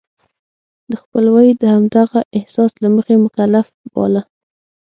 [0.89, 4.21] د خپلوی د همدغه احساس له مخې مکلف باله.